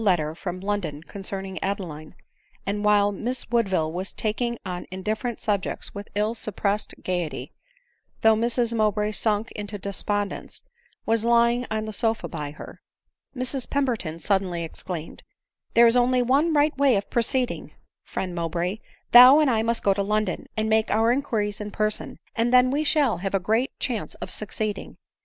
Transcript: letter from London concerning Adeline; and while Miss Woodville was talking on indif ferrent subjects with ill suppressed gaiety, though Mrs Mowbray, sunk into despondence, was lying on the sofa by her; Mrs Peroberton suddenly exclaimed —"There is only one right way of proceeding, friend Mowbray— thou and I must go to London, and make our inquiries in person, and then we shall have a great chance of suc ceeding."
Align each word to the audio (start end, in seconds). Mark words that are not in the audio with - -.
letter 0.03 0.33
from 0.33 0.59
London 0.59 1.03
concerning 1.03 1.61
Adeline; 1.63 2.15
and 2.65 2.83
while 2.83 3.11
Miss 3.11 3.51
Woodville 3.51 3.91
was 3.93 4.11
talking 4.11 4.57
on 4.65 4.87
indif 4.91 5.17
ferrent 5.19 5.37
subjects 5.37 5.93
with 5.93 6.09
ill 6.15 6.33
suppressed 6.33 6.95
gaiety, 7.03 7.51
though 8.21 8.33
Mrs 8.35 8.73
Mowbray, 8.75 9.11
sunk 9.11 9.51
into 9.51 9.77
despondence, 9.77 10.63
was 11.05 11.23
lying 11.23 11.67
on 11.69 11.85
the 11.85 11.93
sofa 11.93 12.27
by 12.27 12.49
her; 12.49 12.81
Mrs 13.35 13.69
Peroberton 13.69 14.17
suddenly 14.19 14.63
exclaimed 14.63 15.21
—"There 15.75 15.85
is 15.85 15.95
only 15.95 16.23
one 16.23 16.51
right 16.51 16.75
way 16.79 16.95
of 16.95 17.11
proceeding, 17.11 17.71
friend 18.03 18.33
Mowbray— 18.33 18.79
thou 19.11 19.37
and 19.37 19.51
I 19.51 19.61
must 19.61 19.83
go 19.83 19.93
to 19.93 20.01
London, 20.01 20.47
and 20.57 20.67
make 20.67 20.89
our 20.89 21.11
inquiries 21.11 21.61
in 21.61 21.69
person, 21.69 22.17
and 22.35 22.51
then 22.51 22.71
we 22.71 22.83
shall 22.83 23.17
have 23.17 23.35
a 23.35 23.39
great 23.39 23.69
chance 23.79 24.15
of 24.15 24.31
suc 24.31 24.49
ceeding." 24.49 24.97